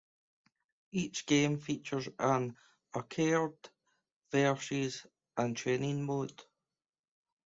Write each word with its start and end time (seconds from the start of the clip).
Each 0.91 1.27
game 1.27 1.59
features 1.59 2.09
an 2.17 2.57
"Arcade", 2.95 3.69
"Versus" 4.31 5.05
and 5.37 5.55
"Training" 5.55 6.03
mode. 6.07 6.43